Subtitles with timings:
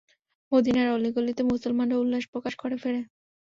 [0.51, 3.01] মদীনার অলি-গলিতে মুসলমানরা উল্লাস প্রকাশ করে ফেরে।